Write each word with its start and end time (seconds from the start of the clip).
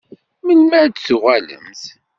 Melmi 0.45 0.75
ad 0.83 0.91
d-tuɣalemt? 0.93 1.83